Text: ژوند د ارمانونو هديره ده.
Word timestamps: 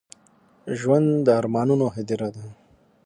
ژوند 0.79 1.09
د 1.25 1.27
ارمانونو 1.39 1.85
هديره 1.95 2.29
ده. 2.35 2.45